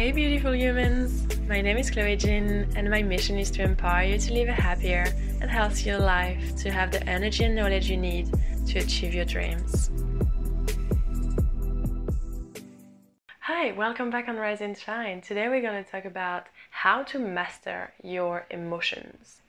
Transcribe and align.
Hey, 0.00 0.12
beautiful 0.12 0.54
humans! 0.54 1.26
My 1.46 1.60
name 1.60 1.76
is 1.76 1.90
Chloe 1.90 2.16
Jean, 2.16 2.66
and 2.74 2.88
my 2.88 3.02
mission 3.02 3.38
is 3.38 3.50
to 3.50 3.62
empower 3.62 4.02
you 4.02 4.16
to 4.16 4.32
live 4.32 4.48
a 4.48 4.52
happier 4.52 5.04
and 5.42 5.50
healthier 5.50 5.98
life, 5.98 6.56
to 6.56 6.70
have 6.70 6.90
the 6.90 7.06
energy 7.06 7.44
and 7.44 7.54
knowledge 7.54 7.90
you 7.90 7.98
need 7.98 8.30
to 8.68 8.78
achieve 8.78 9.12
your 9.12 9.26
dreams. 9.26 9.90
Hi, 13.40 13.72
welcome 13.72 14.08
back 14.08 14.26
on 14.26 14.36
Rise 14.36 14.62
and 14.62 14.74
Shine. 14.74 15.20
Today 15.20 15.50
we're 15.50 15.60
going 15.60 15.84
to 15.84 15.90
talk 15.90 16.06
about 16.06 16.46
how 16.70 17.02
to 17.02 17.18
master 17.18 17.92
your 18.02 18.46
emotions. 18.48 19.39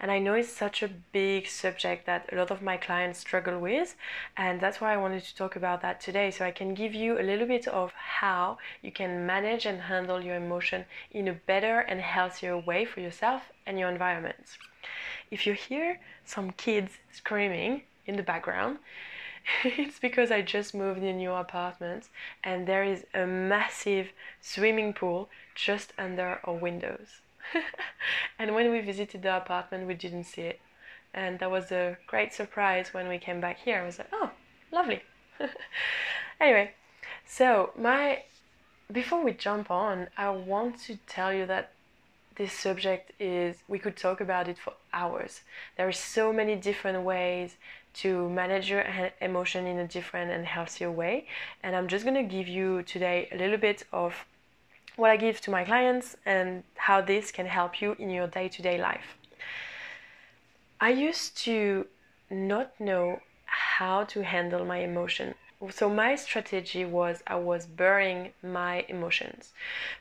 And 0.00 0.10
I 0.10 0.18
know 0.18 0.32
it's 0.32 0.50
such 0.50 0.82
a 0.82 0.88
big 0.88 1.46
subject 1.46 2.06
that 2.06 2.26
a 2.32 2.36
lot 2.36 2.50
of 2.50 2.62
my 2.62 2.78
clients 2.78 3.18
struggle 3.18 3.58
with, 3.58 3.96
and 4.34 4.58
that's 4.58 4.80
why 4.80 4.94
I 4.94 4.96
wanted 4.96 5.24
to 5.24 5.36
talk 5.36 5.56
about 5.56 5.82
that 5.82 6.00
today 6.00 6.30
so 6.30 6.46
I 6.46 6.52
can 6.52 6.72
give 6.72 6.94
you 6.94 7.20
a 7.20 7.22
little 7.22 7.46
bit 7.46 7.68
of 7.68 7.92
how 7.92 8.56
you 8.80 8.90
can 8.90 9.26
manage 9.26 9.66
and 9.66 9.82
handle 9.82 10.24
your 10.24 10.36
emotion 10.36 10.86
in 11.10 11.28
a 11.28 11.34
better 11.34 11.80
and 11.80 12.00
healthier 12.00 12.56
way 12.56 12.86
for 12.86 13.00
yourself 13.00 13.52
and 13.66 13.78
your 13.78 13.90
environment. 13.90 14.56
If 15.30 15.46
you 15.46 15.52
hear 15.52 16.00
some 16.24 16.52
kids 16.52 16.92
screaming 17.12 17.82
in 18.06 18.16
the 18.16 18.22
background, 18.22 18.78
it's 19.64 19.98
because 19.98 20.30
I 20.30 20.40
just 20.40 20.74
moved 20.74 21.00
in 21.02 21.08
a 21.08 21.12
new 21.12 21.32
apartment 21.32 22.08
and 22.42 22.66
there 22.66 22.84
is 22.84 23.04
a 23.12 23.26
massive 23.26 24.12
swimming 24.40 24.94
pool 24.94 25.28
just 25.54 25.92
under 25.98 26.40
our 26.44 26.54
windows. 26.54 27.20
and 28.38 28.54
when 28.54 28.70
we 28.70 28.80
visited 28.80 29.22
the 29.22 29.36
apartment, 29.36 29.86
we 29.86 29.94
didn't 29.94 30.24
see 30.24 30.42
it. 30.42 30.60
And 31.12 31.38
that 31.40 31.50
was 31.50 31.72
a 31.72 31.98
great 32.06 32.32
surprise 32.32 32.94
when 32.94 33.08
we 33.08 33.18
came 33.18 33.40
back 33.40 33.58
here. 33.58 33.80
I 33.82 33.86
was 33.86 33.98
like, 33.98 34.08
oh, 34.12 34.30
lovely. 34.70 35.02
anyway, 36.40 36.72
so 37.26 37.70
my 37.76 38.22
before 38.92 39.22
we 39.24 39.32
jump 39.32 39.70
on, 39.70 40.08
I 40.16 40.30
want 40.30 40.80
to 40.82 40.96
tell 41.06 41.32
you 41.32 41.46
that 41.46 41.72
this 42.36 42.52
subject 42.52 43.12
is 43.20 43.56
we 43.68 43.78
could 43.78 43.96
talk 43.96 44.20
about 44.20 44.48
it 44.48 44.58
for 44.58 44.72
hours. 44.92 45.42
There 45.76 45.86
are 45.86 45.92
so 45.92 46.32
many 46.32 46.56
different 46.56 47.02
ways 47.02 47.56
to 47.92 48.28
manage 48.30 48.70
your 48.70 48.84
emotion 49.20 49.66
in 49.66 49.78
a 49.78 49.86
different 49.86 50.30
and 50.30 50.46
healthier 50.46 50.90
way, 50.90 51.26
and 51.62 51.76
I'm 51.76 51.88
just 51.88 52.04
going 52.04 52.16
to 52.16 52.34
give 52.36 52.48
you 52.48 52.82
today 52.82 53.28
a 53.32 53.36
little 53.36 53.58
bit 53.58 53.84
of 53.92 54.24
what 54.96 55.10
I 55.10 55.16
give 55.16 55.40
to 55.42 55.50
my 55.50 55.64
clients 55.64 56.16
and 56.26 56.62
how 56.76 57.00
this 57.00 57.30
can 57.30 57.46
help 57.46 57.80
you 57.80 57.96
in 57.98 58.10
your 58.10 58.26
day 58.26 58.48
to 58.48 58.62
day 58.62 58.78
life. 58.78 59.16
I 60.80 60.90
used 60.90 61.36
to 61.44 61.86
not 62.30 62.78
know 62.80 63.20
how 63.44 64.04
to 64.04 64.22
handle 64.22 64.64
my 64.64 64.78
emotion. 64.78 65.34
So 65.68 65.90
my 65.90 66.14
strategy 66.14 66.86
was 66.86 67.22
I 67.26 67.34
was 67.34 67.66
burying 67.66 68.32
my 68.42 68.86
emotions. 68.88 69.52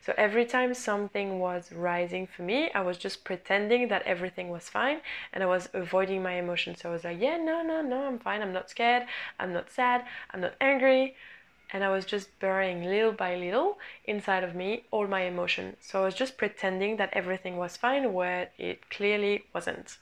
So 0.02 0.14
every 0.18 0.46
time 0.46 0.74
something 0.74 1.40
was 1.40 1.74
rising 1.74 2.28
for 2.28 2.44
me, 2.44 2.72
I 2.74 2.82
was 2.82 2.98
just 2.98 3.26
pretending 3.26 3.90
that 3.90 4.04
everything 4.04 4.48
was 4.48 4.70
fine 4.70 5.02
and 5.34 5.44
I 5.44 5.48
was 5.48 5.68
avoiding 5.74 6.24
my 6.24 6.36
emotions. 6.36 6.80
So 6.82 6.90
I 6.90 6.94
was 6.94 7.04
like, 7.04 7.20
yeah, 7.20 7.36
no, 7.36 7.62
no, 7.62 7.82
no, 7.82 8.06
I'm 8.08 8.20
fine. 8.20 8.42
I'm 8.42 8.54
not 8.54 8.70
scared. 8.70 9.04
I'm 9.38 9.52
not 9.52 9.70
sad. 9.70 10.06
I'm 10.32 10.40
not 10.40 10.56
angry 10.62 11.16
and 11.72 11.84
I 11.84 11.90
was 11.90 12.06
just 12.06 12.40
burying 12.40 12.84
little 12.84 13.12
by 13.12 13.36
little 13.36 13.78
inside 14.06 14.44
of 14.44 14.56
me 14.56 14.84
all 14.92 15.08
my 15.08 15.22
emotion. 15.22 15.76
So 15.82 16.02
I 16.02 16.06
was 16.06 16.16
just 16.16 16.38
pretending 16.38 16.98
that 16.98 17.10
everything 17.14 17.58
was 17.58 17.78
fine 17.78 18.14
where 18.14 18.50
it 18.58 18.90
clearly 18.90 19.44
wasn't. 19.54 19.98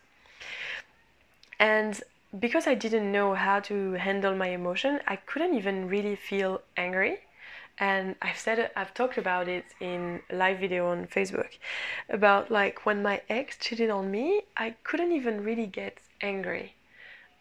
And 1.59 2.01
because 2.39 2.67
I 2.67 2.73
didn't 2.73 3.11
know 3.11 3.33
how 3.33 3.59
to 3.61 3.93
handle 3.93 4.35
my 4.35 4.47
emotion, 4.47 4.99
I 5.07 5.17
couldn't 5.17 5.55
even 5.55 5.87
really 5.87 6.15
feel 6.15 6.61
angry. 6.77 7.19
And 7.79 8.15
I've 8.21 8.37
said 8.37 8.71
I've 8.75 8.93
talked 8.93 9.17
about 9.17 9.47
it 9.47 9.65
in 9.79 10.21
a 10.29 10.35
live 10.35 10.59
video 10.59 10.87
on 10.87 11.05
Facebook 11.07 11.57
about 12.09 12.49
like 12.49 12.85
when 12.85 13.03
my 13.03 13.21
ex 13.29 13.57
cheated 13.57 13.89
on 13.89 14.09
me, 14.09 14.41
I 14.55 14.75
couldn't 14.83 15.11
even 15.11 15.43
really 15.43 15.67
get 15.67 15.97
angry 16.21 16.73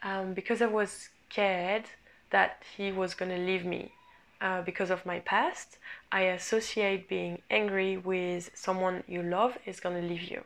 um, 0.03 0.33
because 0.33 0.61
I 0.61 0.67
was 0.67 1.09
scared 1.29 1.85
that 2.29 2.61
he 2.75 2.91
was 2.91 3.15
gonna 3.15 3.37
leave 3.37 3.65
me 3.65 3.93
uh, 4.41 4.61
because 4.61 4.89
of 4.89 5.05
my 5.05 5.19
past, 5.19 5.77
I 6.11 6.21
associate 6.21 7.09
being 7.09 7.41
angry 7.49 7.97
with 7.97 8.51
someone 8.53 9.03
you 9.07 9.21
love 9.23 9.57
is 9.65 9.79
gonna 9.79 10.01
leave 10.01 10.23
you. 10.23 10.43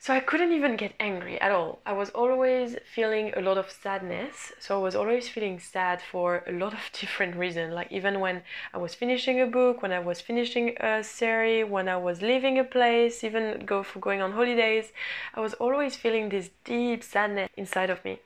So 0.00 0.14
I 0.14 0.20
couldn't 0.20 0.52
even 0.52 0.76
get 0.76 0.94
angry 1.00 1.40
at 1.40 1.50
all. 1.50 1.80
I 1.84 1.92
was 1.92 2.10
always 2.10 2.76
feeling 2.94 3.32
a 3.36 3.40
lot 3.40 3.58
of 3.58 3.70
sadness. 3.70 4.52
So 4.60 4.78
I 4.78 4.82
was 4.82 4.94
always 4.94 5.28
feeling 5.28 5.58
sad 5.58 6.00
for 6.00 6.44
a 6.46 6.52
lot 6.52 6.72
of 6.72 6.80
different 7.00 7.36
reasons. 7.36 7.74
Like 7.74 7.90
even 7.90 8.20
when 8.20 8.42
I 8.72 8.78
was 8.78 8.94
finishing 8.94 9.40
a 9.40 9.46
book, 9.46 9.82
when 9.82 9.92
I 9.92 9.98
was 9.98 10.20
finishing 10.20 10.76
a 10.80 11.02
series, 11.02 11.68
when 11.68 11.88
I 11.88 11.96
was 11.96 12.22
leaving 12.22 12.58
a 12.58 12.64
place, 12.64 13.24
even 13.24 13.64
go 13.66 13.82
for 13.82 13.98
going 13.98 14.22
on 14.22 14.32
holidays, 14.32 14.92
I 15.34 15.40
was 15.40 15.54
always 15.54 15.96
feeling 15.96 16.28
this 16.28 16.50
deep 16.64 17.02
sadness 17.02 17.50
inside 17.56 17.90
of 17.90 18.04
me. 18.04 18.20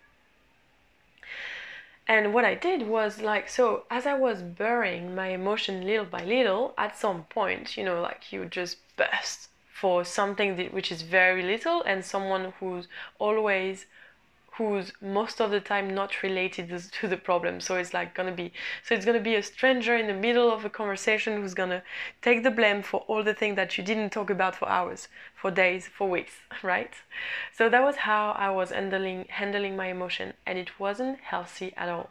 And 2.06 2.34
what 2.34 2.44
I 2.44 2.54
did 2.54 2.86
was 2.86 3.20
like, 3.20 3.48
so 3.48 3.84
as 3.90 4.06
I 4.06 4.14
was 4.14 4.42
burying 4.42 5.14
my 5.14 5.28
emotion 5.28 5.86
little 5.86 6.04
by 6.04 6.24
little, 6.24 6.74
at 6.76 6.98
some 6.98 7.24
point, 7.24 7.76
you 7.76 7.84
know, 7.84 8.00
like 8.00 8.32
you 8.32 8.44
just 8.44 8.78
burst 8.96 9.48
for 9.72 10.04
something 10.04 10.56
that, 10.56 10.72
which 10.72 10.92
is 10.92 11.02
very 11.02 11.42
little 11.42 11.82
and 11.82 12.04
someone 12.04 12.52
who's 12.60 12.88
always 13.18 13.86
who's 14.56 14.92
most 15.00 15.40
of 15.40 15.50
the 15.50 15.60
time 15.60 15.94
not 15.94 16.22
related 16.22 16.68
to 16.92 17.08
the 17.08 17.16
problem. 17.16 17.58
So 17.60 17.76
it's 17.76 17.94
like 17.94 18.14
gonna 18.14 18.32
be 18.32 18.52
so 18.84 18.94
it's 18.94 19.06
gonna 19.06 19.20
be 19.20 19.34
a 19.34 19.42
stranger 19.42 19.96
in 19.96 20.06
the 20.06 20.14
middle 20.14 20.52
of 20.52 20.64
a 20.64 20.70
conversation 20.70 21.40
who's 21.40 21.54
gonna 21.54 21.82
take 22.20 22.42
the 22.42 22.50
blame 22.50 22.82
for 22.82 23.00
all 23.08 23.22
the 23.22 23.32
things 23.32 23.56
that 23.56 23.78
you 23.78 23.84
didn't 23.84 24.10
talk 24.10 24.28
about 24.28 24.54
for 24.54 24.68
hours, 24.68 25.08
for 25.34 25.50
days, 25.50 25.88
for 25.88 26.08
weeks, 26.08 26.34
right? 26.62 26.92
So 27.56 27.70
that 27.70 27.82
was 27.82 27.96
how 27.96 28.32
I 28.32 28.50
was 28.50 28.70
handling 28.70 29.26
handling 29.30 29.74
my 29.74 29.86
emotion 29.86 30.34
and 30.46 30.58
it 30.58 30.78
wasn't 30.78 31.20
healthy 31.20 31.72
at 31.76 31.88
all. 31.88 32.10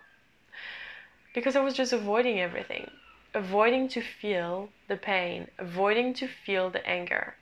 Because 1.35 1.56
I 1.56 1.62
was 1.62 1.75
just 1.75 1.94
avoiding 1.94 2.40
everything. 2.40 2.90
Avoiding 3.34 3.88
to 3.90 4.01
feel 4.01 4.69
the 4.88 4.97
pain, 4.97 5.47
avoiding 5.57 6.13
to 6.16 6.28
feel 6.28 6.69
the 6.69 6.85
anger. 6.85 7.35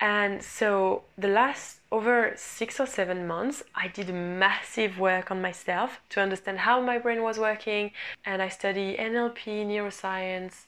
And 0.00 0.42
so 0.42 1.02
the 1.16 1.28
last 1.28 1.77
over 1.90 2.32
six 2.36 2.78
or 2.78 2.86
seven 2.86 3.26
months, 3.26 3.62
I 3.74 3.88
did 3.88 4.14
massive 4.14 4.98
work 4.98 5.30
on 5.30 5.40
myself 5.40 6.00
to 6.10 6.20
understand 6.20 6.58
how 6.58 6.80
my 6.80 6.98
brain 6.98 7.22
was 7.22 7.38
working. 7.38 7.92
And 8.24 8.42
I 8.42 8.48
study 8.48 8.96
NLP, 8.98 9.66
neuroscience, 9.66 10.66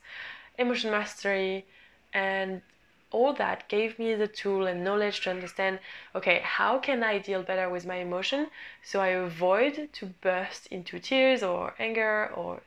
emotion 0.58 0.90
mastery, 0.90 1.66
and 2.12 2.62
all 3.10 3.32
that 3.34 3.68
gave 3.68 3.98
me 3.98 4.14
the 4.14 4.28
tool 4.28 4.66
and 4.66 4.84
knowledge 4.84 5.20
to 5.20 5.30
understand 5.30 5.80
okay 6.14 6.40
how 6.44 6.78
can 6.78 7.02
i 7.02 7.18
deal 7.18 7.42
better 7.42 7.68
with 7.68 7.84
my 7.84 7.96
emotion 7.96 8.46
so 8.84 9.00
i 9.00 9.08
avoid 9.08 9.88
to 9.92 10.06
burst 10.20 10.68
into 10.68 10.96
tears 11.00 11.42
or 11.42 11.74
anger 11.80 12.30
or 12.36 12.60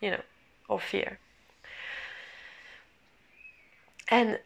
you 0.00 0.10
know 0.10 0.22
or 0.66 0.80
fear 0.80 1.18
and 4.08 4.38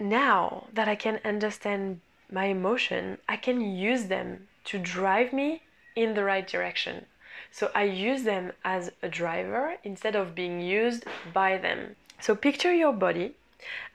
now 0.00 0.66
that 0.72 0.88
I 0.88 0.94
can 0.94 1.20
understand 1.24 2.00
my 2.32 2.46
emotion, 2.46 3.18
I 3.28 3.36
can 3.36 3.60
use 3.60 4.04
them 4.04 4.48
to 4.64 4.78
drive 4.78 5.32
me 5.32 5.62
in 5.94 6.14
the 6.14 6.24
right 6.24 6.46
direction. 6.46 7.06
So 7.50 7.70
I 7.74 7.84
use 7.84 8.22
them 8.22 8.52
as 8.64 8.90
a 9.02 9.08
driver 9.08 9.76
instead 9.84 10.16
of 10.16 10.34
being 10.34 10.60
used 10.60 11.04
by 11.32 11.58
them. 11.58 11.96
So 12.20 12.34
picture 12.34 12.72
your 12.72 12.92
body 12.92 13.34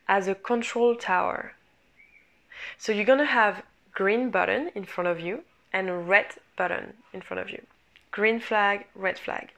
as 0.08 0.28
a 0.28 0.36
control 0.36 0.96
tower. 0.96 1.54
So 2.78 2.92
you're 2.92 3.06
going 3.06 3.20
to 3.20 3.26
have 3.26 3.64
green 3.94 4.30
button 4.30 4.70
in 4.76 4.86
front 4.86 5.08
of 5.08 5.20
you 5.20 5.44
and 5.74 6.08
red 6.08 6.28
button 6.56 6.94
in 7.14 7.22
front 7.22 7.42
of 7.42 7.50
you. 7.50 7.66
Green 8.12 8.40
flag, 8.40 8.86
red 8.96 9.18
flag. 9.18 9.50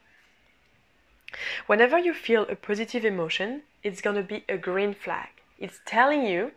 Whenever 1.66 1.98
you 1.98 2.12
feel 2.12 2.46
a 2.48 2.56
positive 2.56 3.04
emotion, 3.04 3.62
it's 3.82 4.00
going 4.00 4.16
to 4.16 4.22
be 4.22 4.44
a 4.48 4.56
green 4.56 4.94
flag. 4.94 5.28
It's 5.58 5.80
telling 5.84 6.24
you 6.26 6.52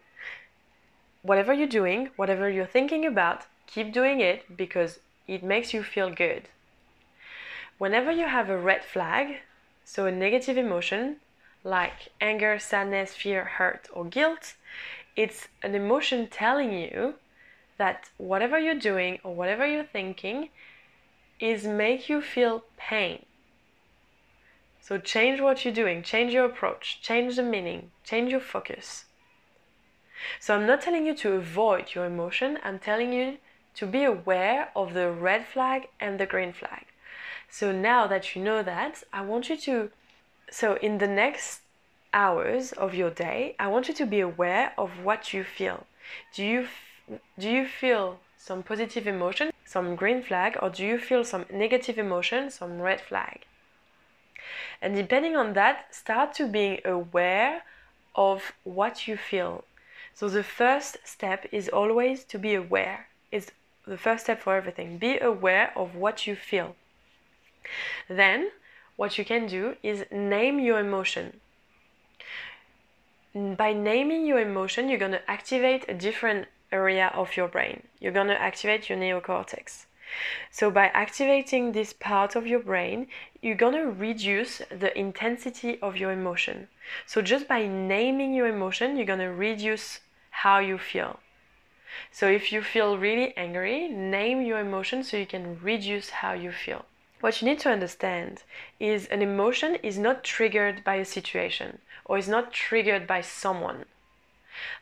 whatever 1.24 1.54
you're 1.54 1.68
doing, 1.68 2.10
whatever 2.16 2.50
you're 2.50 2.66
thinking 2.66 3.06
about, 3.06 3.46
keep 3.66 3.92
doing 3.92 4.20
it 4.20 4.56
because 4.56 5.00
it 5.28 5.42
makes 5.42 5.74
you 5.74 5.81
feel 5.81 6.12
good. 6.12 6.44
Whenever 7.80 8.12
you 8.12 8.28
have 8.28 8.50
a 8.50 8.58
red 8.58 8.84
flag, 8.84 9.40
so 9.84 10.06
a 10.06 10.12
negative 10.12 10.58
emotion 10.58 11.18
like 11.64 12.10
anger, 12.20 12.60
sadness, 12.60 13.16
fear, 13.16 13.46
hurt, 13.46 13.88
or 13.94 14.06
guilt, 14.06 14.56
it's 15.16 15.48
an 15.62 15.74
emotion 15.74 16.28
telling 16.28 16.74
you 16.74 17.16
that 17.78 18.10
whatever 18.18 18.60
you're 18.60 18.76
doing 18.76 19.19
or 19.24 19.34
whatever 19.34 19.66
you're 19.66 19.84
thinking 19.84 20.50
is 21.40 21.66
make 21.66 22.10
you 22.10 22.22
feel 22.22 22.64
pain. 22.78 23.26
So 24.81 24.98
change 24.98 25.40
what 25.40 25.64
you're 25.64 25.74
doing, 25.74 26.04
change 26.04 26.34
your 26.34 26.46
approach, 26.46 27.02
change 27.02 27.38
the 27.38 27.44
meaning, 27.44 27.92
change 28.04 28.31
your 28.31 28.42
focus. 28.42 29.06
So 30.40 30.56
I'm 30.56 30.66
not 30.66 30.81
telling 30.81 31.06
you 31.06 31.16
to 31.16 31.34
avoid 31.34 31.96
your 31.96 32.06
emotion, 32.06 32.60
I'm 32.64 32.80
telling 32.80 33.14
you 33.14 33.38
to 33.75 33.86
be 33.86 34.04
aware 34.04 34.70
of 34.75 34.94
the 34.94 35.12
red 35.12 35.46
flag 35.46 35.90
and 36.00 36.20
the 36.20 36.25
green 36.25 36.54
flag. 36.54 36.86
So 37.50 37.72
now 37.72 38.08
that 38.08 38.36
you 38.36 38.44
know 38.44 38.64
that, 38.64 39.04
I 39.12 39.22
want 39.22 39.50
you 39.50 39.58
to 39.58 39.92
so 40.50 40.75
in 40.75 41.00
the 41.00 41.08
next 41.08 41.62
hours 42.14 42.74
of 42.74 42.94
your 42.94 43.10
day, 43.10 43.56
I 43.60 43.68
want 43.68 43.88
you 43.88 43.94
to 43.96 44.06
be 44.06 44.20
aware 44.20 44.74
of 44.78 45.04
what 45.04 45.34
you 45.34 45.44
feel. 45.44 45.88
Do 46.34 46.44
you 46.44 46.68
do 47.40 47.50
you 47.50 47.68
feel 47.68 48.19
some 48.38 48.64
positive 48.64 49.08
emotion, 49.08 49.52
some 49.66 49.96
green 49.96 50.22
flag, 50.22 50.58
or 50.62 50.69
do 50.69 50.86
you 50.86 50.98
feel 50.98 51.24
some 51.24 51.46
negative 51.52 51.98
emotion, 51.98 52.52
some 52.52 52.80
red 52.80 53.02
flag? 53.02 53.46
And 54.81 54.96
depending 54.96 55.36
on 55.36 55.54
that, 55.54 55.94
start 55.96 56.34
to 56.36 56.48
being 56.48 56.80
aware 56.86 57.64
of 58.16 58.54
what 58.64 59.08
you 59.08 59.18
feel. 59.18 59.64
So 60.13 60.30
the 60.30 60.44
first 60.44 60.98
step 61.04 61.48
is 61.51 61.69
always 61.69 62.24
to 62.25 62.38
be 62.38 62.54
aware. 62.54 63.07
It's 63.31 63.51
the 63.88 63.98
first 63.98 64.25
step 64.25 64.42
for 64.42 64.56
everything. 64.56 64.98
Be 64.98 65.18
aware 65.19 65.74
of 65.75 65.95
what 65.95 66.27
you 66.27 66.36
feel. 66.36 66.75
Then 68.07 68.51
what 68.95 69.18
you 69.18 69.25
can 69.25 69.48
do 69.48 69.75
is 69.81 70.06
name 70.12 70.60
your 70.60 70.80
emotion. 70.80 71.39
By 73.33 73.74
naming 73.74 74.27
your 74.27 74.39
emotion, 74.39 74.88
you're 74.88 75.00
going 75.00 75.12
to 75.13 75.30
activate 75.30 75.86
a 75.89 75.94
different 75.95 76.48
area 76.71 77.12
of 77.16 77.36
your 77.36 77.48
brain. 77.48 77.83
You're 78.00 78.12
going 78.12 78.27
to 78.27 78.39
activate 78.39 78.89
your 78.89 79.00
neocortex. 79.00 79.86
So, 80.52 80.70
by 80.70 80.88
activating 80.88 81.72
this 81.72 81.94
part 81.94 82.36
of 82.36 82.46
your 82.46 82.60
brain, 82.60 83.08
you're 83.42 83.56
going 83.56 83.74
to 83.74 83.92
reduce 83.92 84.62
the 84.70 84.98
intensity 84.98 85.80
of 85.82 85.98
your 85.98 86.12
emotion. 86.12 86.68
So, 87.06 87.22
just 87.22 87.48
by 87.48 87.66
naming 87.68 88.34
your 88.34 88.48
emotion, 88.48 88.96
you're 88.96 89.06
going 89.06 89.20
to 89.20 89.32
reduce 89.32 90.02
how 90.30 90.60
you 90.60 90.78
feel. 90.78 91.20
So, 92.12 92.28
if 92.28 92.52
you 92.52 92.62
feel 92.62 92.98
really 92.98 93.36
angry, 93.36 93.88
name 93.88 94.42
your 94.42 94.60
emotion 94.60 95.04
so 95.04 95.18
you 95.18 95.26
can 95.26 95.60
reduce 95.62 96.10
how 96.10 96.34
you 96.34 96.52
feel. 96.52 96.86
What 97.20 97.42
you 97.42 97.48
need 97.48 97.60
to 97.62 97.72
understand 97.72 98.44
is 98.80 99.08
an 99.08 99.22
emotion 99.22 99.76
is 99.76 99.98
not 99.98 100.24
triggered 100.24 100.84
by 100.84 100.96
a 100.96 101.06
situation 101.06 101.80
or 102.06 102.18
is 102.18 102.28
not 102.28 102.52
triggered 102.52 103.08
by 103.08 103.22
someone. 103.22 103.86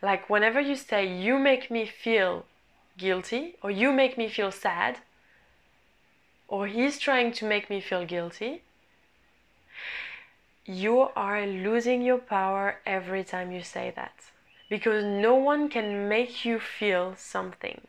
Like 0.01 0.29
whenever 0.29 0.59
you 0.59 0.75
say, 0.75 1.05
you 1.05 1.39
make 1.39 1.71
me 1.71 1.85
feel 1.85 2.45
guilty, 2.97 3.55
or 3.61 3.71
you 3.71 3.91
make 3.91 4.17
me 4.17 4.27
feel 4.27 4.51
sad, 4.51 4.99
or 6.51 6.67
he's 6.67 6.99
trying 6.99 7.31
to 7.31 7.45
make 7.45 7.69
me 7.69 7.79
feel 7.79 8.05
guilty, 8.05 8.61
you 10.65 11.07
are 11.15 11.47
losing 11.47 12.01
your 12.01 12.17
power 12.17 12.75
every 12.85 13.23
time 13.23 13.53
you 13.53 13.63
say 13.63 13.93
that. 13.95 14.15
Because 14.69 15.03
no 15.05 15.33
one 15.35 15.69
can 15.69 16.09
make 16.09 16.43
you 16.43 16.59
feel 16.59 17.15
something. 17.15 17.79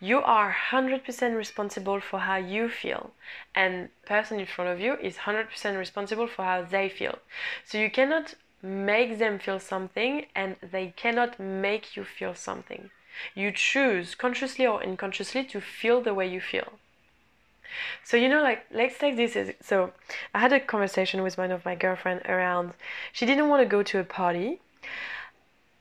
You 0.00 0.18
are 0.18 0.50
100% 0.72 1.36
responsible 1.36 2.00
for 2.00 2.18
how 2.20 2.36
you 2.36 2.68
feel, 2.68 3.12
and 3.54 3.90
the 4.02 4.06
person 4.06 4.40
in 4.40 4.46
front 4.46 4.70
of 4.70 4.80
you 4.80 4.94
is 4.94 5.18
100% 5.18 5.78
responsible 5.78 6.26
for 6.26 6.44
how 6.44 6.62
they 6.62 6.88
feel. 6.88 7.18
So 7.64 7.78
you 7.78 7.90
cannot 7.90 8.34
make 8.62 9.18
them 9.18 9.38
feel 9.38 9.60
something 9.60 10.26
and 10.34 10.56
they 10.60 10.92
cannot 10.96 11.38
make 11.38 11.96
you 11.96 12.04
feel 12.04 12.34
something. 12.34 12.90
You 13.34 13.52
choose 13.52 14.16
consciously 14.16 14.66
or 14.66 14.82
unconsciously 14.82 15.44
to 15.44 15.60
feel 15.60 16.00
the 16.00 16.14
way 16.14 16.26
you 16.26 16.40
feel. 16.40 16.72
So 18.04 18.16
you 18.16 18.28
know, 18.28 18.42
like 18.42 18.66
let's 18.72 18.98
take 18.98 19.16
this 19.16 19.36
as 19.36 19.52
so. 19.60 19.92
I 20.34 20.38
had 20.38 20.52
a 20.52 20.60
conversation 20.60 21.22
with 21.22 21.38
one 21.38 21.50
of 21.50 21.64
my 21.64 21.74
girlfriend 21.74 22.22
around. 22.26 22.72
She 23.12 23.26
didn't 23.26 23.48
want 23.48 23.62
to 23.62 23.66
go 23.66 23.82
to 23.82 23.98
a 23.98 24.04
party 24.04 24.60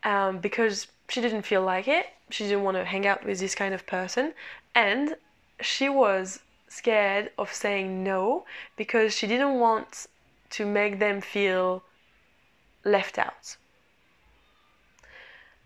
um, 0.03 0.39
because 0.39 0.87
she 1.07 1.21
didn't 1.21 1.43
feel 1.43 1.61
like 1.61 1.87
it. 1.87 2.07
She 2.29 2.43
didn't 2.43 2.63
want 2.63 2.77
to 2.77 2.85
hang 2.85 3.07
out 3.07 3.25
with 3.25 3.39
this 3.39 3.55
kind 3.55 3.73
of 3.73 3.85
person, 3.87 4.33
and 4.75 5.15
she 5.61 5.89
was 5.89 6.39
scared 6.67 7.31
of 7.37 7.51
saying 7.51 8.03
no 8.03 8.45
because 8.77 9.15
she 9.15 9.27
didn't 9.27 9.59
want 9.59 10.07
to 10.51 10.65
make 10.65 10.99
them 10.99 11.19
feel 11.21 11.83
left 12.83 13.17
out. 13.17 13.57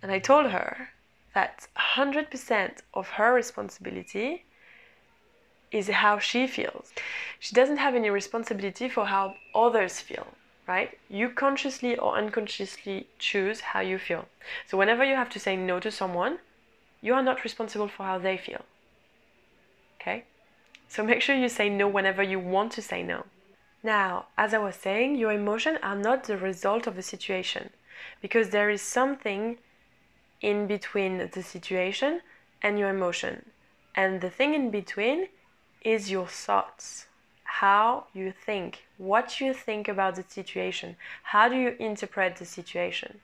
And 0.01 0.11
I 0.11 0.19
told 0.19 0.47
her 0.47 0.89
that 1.33 1.67
100% 1.77 2.79
of 2.93 3.07
her 3.09 3.33
responsibility 3.33 4.45
is 5.73 5.89
how 5.89 6.19
she 6.19 6.47
feels. 6.47 6.93
She 7.39 7.53
doesn't 7.53 7.77
have 7.77 7.95
any 7.95 8.09
responsibility 8.09 8.87
for 8.87 9.07
how 9.07 9.35
others 9.53 9.99
feel, 9.99 10.27
right? 10.67 10.97
You 11.09 11.29
consciously 11.29 11.97
or 11.97 12.15
unconsciously 12.15 13.07
choose 13.19 13.59
how 13.59 13.81
you 13.81 13.97
feel. 13.97 14.27
So 14.67 14.77
whenever 14.77 15.03
you 15.03 15.15
have 15.15 15.29
to 15.31 15.39
say 15.39 15.57
no 15.57 15.79
to 15.79 15.91
someone, 15.91 16.37
you 17.01 17.13
are 17.15 17.23
not 17.23 17.43
responsible 17.43 17.89
for 17.89 18.03
how 18.03 18.19
they 18.19 18.37
feel. 18.37 18.61
Okay? 19.99 20.23
So 20.87 21.03
make 21.03 21.21
sure 21.21 21.35
you 21.35 21.49
say 21.49 21.69
no 21.69 21.87
whenever 21.87 22.21
you 22.21 22.39
want 22.39 22.71
to 22.73 22.81
say 22.81 23.01
no. 23.03 23.25
Now, 23.81 24.27
as 24.37 24.53
I 24.53 24.59
was 24.59 24.75
saying, 24.75 25.17
your 25.17 25.33
emotions 25.33 25.79
are 25.83 25.95
not 25.95 26.23
the 26.23 26.37
result 26.37 26.87
of 26.87 26.95
the 26.95 27.01
situation 27.01 27.71
because 28.21 28.49
there 28.49 28.69
is 28.69 28.81
something 28.81 29.57
in 30.39 30.67
between 30.67 31.29
the 31.33 31.43
situation 31.43 32.21
and 32.61 32.79
your 32.79 32.89
emotion. 32.89 33.49
And 33.95 34.21
the 34.21 34.29
thing 34.29 34.53
in 34.53 34.71
between 34.71 35.27
is 35.83 36.11
your 36.11 36.27
thoughts. 36.27 37.07
How 37.43 38.05
you 38.13 38.33
think, 38.45 38.83
what 38.97 39.39
you 39.39 39.53
think 39.53 39.87
about 39.87 40.15
the 40.15 40.23
situation, 40.27 40.95
how 41.23 41.47
do 41.49 41.55
you 41.55 41.75
interpret 41.79 42.37
the 42.37 42.45
situation. 42.45 43.19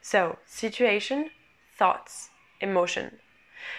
So, 0.00 0.38
situation, 0.46 1.30
thoughts, 1.76 2.30
emotion. 2.60 3.18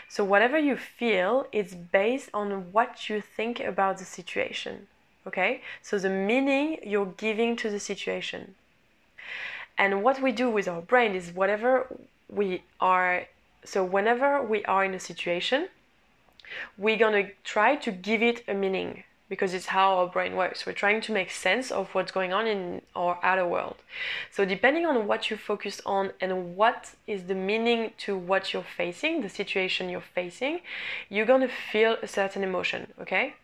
So, 0.07 0.23
whatever 0.23 0.59
you 0.59 0.77
feel, 0.77 1.47
it's 1.51 1.73
based 1.73 2.29
on 2.33 2.71
what 2.71 3.09
you 3.09 3.21
think 3.21 3.59
about 3.59 3.97
the 3.97 4.05
situation. 4.05 4.87
Okay? 5.27 5.61
So 5.81 5.99
the 5.99 6.09
meaning 6.09 6.79
you're 6.83 7.13
giving 7.17 7.55
to 7.57 7.69
the 7.69 7.79
situation. 7.79 8.55
And 9.77 10.03
what 10.03 10.21
we 10.21 10.31
do 10.31 10.49
with 10.49 10.67
our 10.67 10.81
brain 10.81 11.15
is 11.15 11.31
whatever 11.31 11.87
we 12.29 12.63
are, 12.79 13.25
so 13.63 13.83
whenever 13.83 14.41
we 14.41 14.63
are 14.65 14.83
in 14.83 14.93
a 14.93 14.99
situation, 14.99 15.69
we're 16.77 16.97
gonna 16.97 17.29
try 17.43 17.75
to 17.77 17.91
give 17.91 18.21
it 18.21 18.43
a 18.47 18.53
meaning 18.53 19.03
because 19.29 19.53
it's 19.53 19.67
how 19.67 19.97
our 19.97 20.07
brain 20.07 20.35
works. 20.35 20.65
We're 20.65 20.73
trying 20.73 20.99
to 21.01 21.13
make 21.13 21.31
sense 21.31 21.71
of 21.71 21.87
what's 21.95 22.11
going 22.11 22.33
on 22.33 22.47
in 22.47 22.81
our 22.97 23.17
outer 23.23 23.47
world. 23.47 23.77
So, 24.29 24.43
depending 24.43 24.85
on 24.85 25.07
what 25.07 25.29
you 25.29 25.37
focus 25.37 25.79
on 25.85 26.11
and 26.19 26.57
what 26.57 26.91
is 27.07 27.23
the 27.23 27.35
meaning 27.35 27.91
to 27.99 28.17
what 28.17 28.51
you're 28.51 28.71
facing, 28.77 29.21
the 29.21 29.29
situation 29.29 29.89
you're 29.89 30.09
facing, 30.21 30.59
you're 31.09 31.25
gonna 31.25 31.47
feel 31.71 31.97
a 32.01 32.07
certain 32.07 32.43
emotion, 32.43 32.91
okay? 32.99 33.35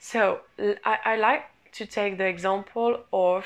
So 0.00 0.40
I, 0.58 0.98
I 1.04 1.16
like 1.16 1.44
to 1.72 1.86
take 1.86 2.18
the 2.18 2.26
example 2.26 3.04
of 3.12 3.44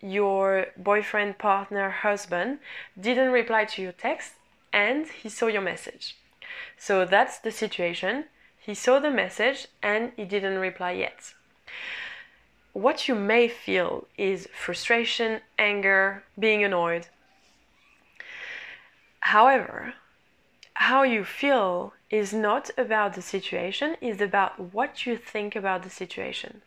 your 0.00 0.66
boyfriend, 0.76 1.38
partner, 1.38 1.90
husband 1.90 2.58
didn't 2.98 3.30
reply 3.30 3.64
to 3.64 3.82
your 3.82 3.92
text 3.92 4.34
and 4.72 5.06
he 5.08 5.28
saw 5.28 5.48
your 5.48 5.62
message. 5.62 6.16
So 6.78 7.04
that's 7.04 7.38
the 7.38 7.50
situation. 7.50 8.24
He 8.58 8.74
saw 8.74 8.98
the 8.98 9.10
message 9.10 9.68
and 9.82 10.12
he 10.16 10.24
didn't 10.24 10.58
reply 10.58 10.92
yet. 10.92 11.34
What 12.72 13.08
you 13.08 13.14
may 13.14 13.48
feel 13.48 14.06
is 14.18 14.48
frustration, 14.52 15.40
anger, 15.58 16.24
being 16.38 16.62
annoyed. 16.62 17.08
However, 19.20 19.94
how 20.74 21.02
you 21.02 21.24
feel 21.24 21.94
is 22.10 22.32
not 22.32 22.70
about 22.76 23.14
the 23.14 23.22
situation, 23.22 23.96
is 24.00 24.20
about 24.20 24.74
what 24.74 25.06
you 25.06 25.16
think 25.16 25.56
about 25.56 25.82
the 25.82 25.90
situation. 25.90 26.62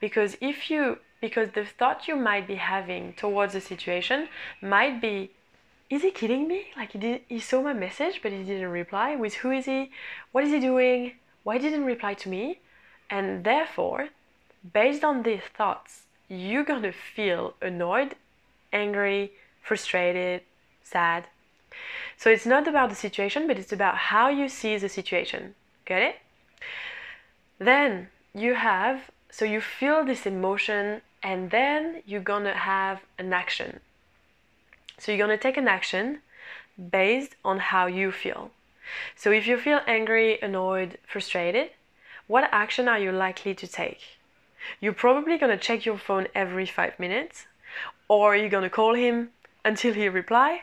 Because 0.00 0.36
if 0.40 0.70
you 0.70 0.98
because 1.20 1.50
the 1.52 1.64
thought 1.64 2.08
you 2.08 2.16
might 2.16 2.46
be 2.48 2.56
having 2.56 3.12
towards 3.12 3.52
the 3.52 3.60
situation 3.60 4.28
might 4.60 5.00
be 5.00 5.30
is 5.94 6.02
he 6.02 6.10
kidding 6.10 6.48
me? 6.48 6.66
Like 6.76 6.92
he 6.92 6.98
did 6.98 7.22
he 7.28 7.40
saw 7.40 7.62
my 7.62 7.72
message 7.72 8.20
but 8.22 8.32
he 8.32 8.42
didn't 8.44 8.70
reply. 8.70 9.16
With 9.16 9.34
who 9.34 9.50
is 9.50 9.66
he? 9.66 9.90
What 10.32 10.44
is 10.44 10.52
he 10.52 10.60
doing? 10.60 11.12
Why 11.44 11.58
didn't 11.58 11.84
reply 11.84 12.14
to 12.14 12.28
me? 12.28 12.60
And 13.10 13.44
therefore, 13.44 14.08
based 14.72 15.04
on 15.04 15.22
these 15.22 15.46
thoughts, 15.58 16.02
you're 16.28 16.64
gonna 16.64 16.92
feel 16.92 17.54
annoyed, 17.60 18.14
angry, 18.72 19.32
frustrated, 19.62 20.42
sad, 20.82 21.26
so 22.16 22.30
it's 22.30 22.46
not 22.46 22.68
about 22.68 22.90
the 22.90 22.94
situation, 22.94 23.46
but 23.46 23.58
it's 23.58 23.72
about 23.72 23.96
how 23.96 24.28
you 24.28 24.48
see 24.48 24.76
the 24.76 24.88
situation. 24.88 25.54
Get 25.84 26.02
it? 26.02 26.16
Then 27.58 28.08
you 28.34 28.54
have, 28.54 29.10
so 29.30 29.44
you 29.44 29.60
feel 29.60 30.04
this 30.04 30.26
emotion, 30.26 31.02
and 31.22 31.50
then 31.50 32.02
you're 32.06 32.20
gonna 32.20 32.54
have 32.54 33.00
an 33.18 33.32
action. 33.32 33.80
So 34.98 35.12
you're 35.12 35.24
gonna 35.24 35.38
take 35.38 35.56
an 35.56 35.68
action 35.68 36.20
based 36.90 37.36
on 37.44 37.58
how 37.58 37.86
you 37.86 38.12
feel. 38.12 38.50
So 39.16 39.30
if 39.30 39.46
you 39.46 39.56
feel 39.56 39.80
angry, 39.86 40.38
annoyed, 40.40 40.98
frustrated, 41.06 41.70
what 42.26 42.48
action 42.52 42.88
are 42.88 42.98
you 42.98 43.12
likely 43.12 43.54
to 43.54 43.66
take? 43.66 44.00
You're 44.80 44.92
probably 44.92 45.38
gonna 45.38 45.56
check 45.56 45.84
your 45.84 45.98
phone 45.98 46.28
every 46.34 46.66
five 46.66 46.98
minutes, 46.98 47.46
or 48.08 48.36
you're 48.36 48.48
gonna 48.48 48.70
call 48.70 48.94
him 48.94 49.30
until 49.64 49.94
he 49.94 50.08
reply, 50.08 50.62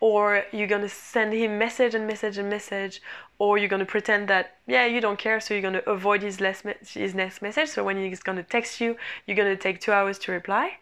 or 0.00 0.44
you're 0.52 0.68
going 0.68 0.82
to 0.82 0.88
send 0.88 1.32
him 1.32 1.58
message 1.58 1.94
and 1.94 2.06
message 2.06 2.38
and 2.38 2.48
message 2.48 3.02
or 3.38 3.58
you're 3.58 3.68
going 3.68 3.80
to 3.80 3.86
pretend 3.86 4.28
that 4.28 4.56
yeah 4.66 4.86
you 4.86 5.00
don't 5.00 5.18
care 5.18 5.40
so 5.40 5.54
you're 5.54 5.62
going 5.62 5.74
to 5.74 5.90
avoid 5.90 6.22
his, 6.22 6.40
less 6.40 6.64
me- 6.64 6.74
his 6.86 7.14
next 7.14 7.42
message 7.42 7.68
so 7.68 7.82
when 7.82 7.96
he's 7.96 8.22
going 8.22 8.36
to 8.36 8.44
text 8.44 8.80
you 8.80 8.96
you're 9.26 9.36
going 9.36 9.54
to 9.54 9.60
take 9.60 9.80
two 9.80 9.92
hours 9.92 10.18
to 10.18 10.32
reply 10.32 10.78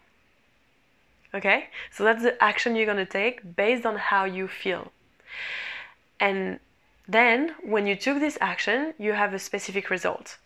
Okay? 1.37 1.69
So 1.91 2.03
that's 2.03 2.23
the 2.23 2.41
action 2.43 2.75
you're 2.75 2.85
going 2.85 2.97
to 2.97 3.05
take 3.05 3.55
based 3.55 3.85
on 3.85 3.95
how 3.95 4.25
you 4.25 4.47
feel. 4.47 4.91
And 6.19 6.59
then 7.07 7.55
when 7.63 7.87
you 7.87 7.95
took 7.95 8.19
this 8.19 8.37
action, 8.41 8.93
you 8.97 9.13
have 9.13 9.33
a 9.33 9.39
specific 9.39 9.89
result. 9.89 10.37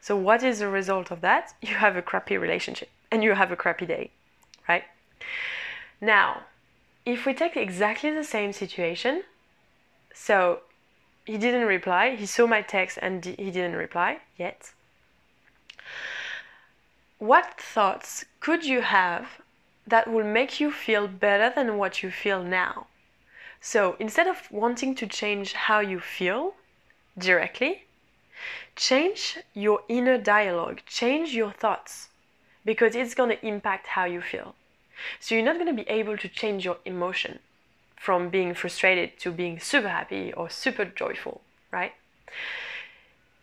So 0.00 0.16
what 0.16 0.42
is 0.42 0.60
the 0.60 0.68
result 0.68 1.10
of 1.10 1.20
that? 1.22 1.54
You 1.60 1.74
have 1.74 1.96
a 1.96 2.02
crappy 2.02 2.38
relationship 2.38 2.88
and 3.10 3.24
you 3.24 3.34
have 3.34 3.50
a 3.50 3.56
crappy 3.56 3.84
day, 3.84 4.10
right? 4.68 4.84
Now, 6.00 6.44
if 7.04 7.26
we 7.26 7.34
take 7.34 7.56
exactly 7.56 8.10
the 8.10 8.24
same 8.24 8.52
situation, 8.52 9.24
so 10.14 10.60
he 11.24 11.36
didn't 11.36 11.66
reply, 11.66 12.14
he 12.14 12.26
saw 12.26 12.46
my 12.46 12.62
text 12.62 12.98
and 13.02 13.24
he 13.24 13.50
didn't 13.50 13.76
reply 13.76 14.20
yet. 14.36 14.72
What 17.18 17.60
thoughts 17.60 18.24
could 18.40 18.64
you 18.64 18.82
have 18.82 19.40
that 19.88 20.10
will 20.10 20.24
make 20.24 20.60
you 20.60 20.70
feel 20.70 21.08
better 21.08 21.52
than 21.54 21.78
what 21.78 22.02
you 22.02 22.10
feel 22.10 22.42
now? 22.42 22.86
So 23.60 23.96
instead 23.98 24.26
of 24.26 24.50
wanting 24.50 24.94
to 24.96 25.06
change 25.06 25.52
how 25.52 25.80
you 25.80 25.98
feel 25.98 26.54
directly, 27.16 27.84
change 28.76 29.38
your 29.54 29.80
inner 29.88 30.18
dialogue, 30.18 30.80
change 30.86 31.34
your 31.34 31.50
thoughts, 31.50 32.08
because 32.64 32.94
it's 32.94 33.14
going 33.14 33.30
to 33.30 33.46
impact 33.46 33.88
how 33.88 34.04
you 34.04 34.20
feel. 34.20 34.54
So 35.20 35.34
you're 35.34 35.44
not 35.44 35.56
going 35.56 35.74
to 35.74 35.82
be 35.82 35.88
able 35.88 36.16
to 36.18 36.28
change 36.28 36.64
your 36.64 36.78
emotion 36.84 37.38
from 37.96 38.28
being 38.28 38.54
frustrated 38.54 39.18
to 39.20 39.32
being 39.32 39.58
super 39.58 39.88
happy 39.88 40.32
or 40.32 40.50
super 40.50 40.84
joyful, 40.84 41.40
right? 41.72 41.92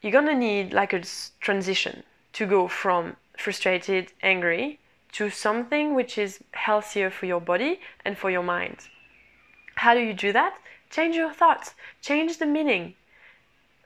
You're 0.01 0.11
going 0.11 0.27
to 0.27 0.35
need 0.35 0.73
like 0.73 0.93
a 0.93 1.01
transition 1.39 2.03
to 2.33 2.45
go 2.45 2.67
from 2.67 3.17
frustrated, 3.37 4.13
angry 4.21 4.79
to 5.15 5.29
something 5.29 5.95
which 5.95 6.17
is 6.17 6.39
healthier 6.51 7.09
for 7.09 7.25
your 7.25 7.39
body 7.39 7.79
and 8.03 8.17
for 8.17 8.29
your 8.29 8.43
mind. 8.43 8.89
How 9.75 9.93
do 9.93 10.01
you 10.01 10.13
do 10.13 10.33
that? 10.33 10.57
Change 10.89 11.15
your 11.15 11.31
thoughts, 11.31 11.73
change 12.01 12.37
the 12.37 12.45
meaning. 12.45 12.95